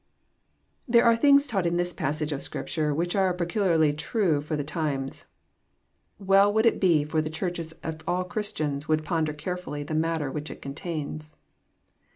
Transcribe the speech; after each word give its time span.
There 0.87 1.03
are 1.05 1.15
things 1.15 1.45
taught 1.45 1.67
in 1.67 1.77
this 1.77 1.93
passage 1.93 2.31
of 2.31 2.41
Scripture 2.41 2.91
which 2.91 3.15
are 3.15 3.35
peculiarly 3.35 3.93
tmth 3.93 4.41
for 4.45 4.55
the 4.55 4.63
times. 4.63 5.27
Well 6.17 6.51
wonld 6.51 6.65
it 6.65 6.81
be 6.81 7.03
for 7.03 7.21
the 7.21 7.29
Churches 7.29 7.75
if 7.83 7.97
all 8.07 8.23
Christians 8.23 8.87
would 8.87 9.05
ponder 9.05 9.31
carefully 9.31 9.83
the 9.83 9.93
matter 9.93 10.31
which 10.31 10.49
it 10.49 10.59
contains. 10.59 11.35